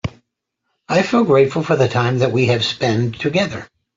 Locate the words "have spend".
2.47-3.19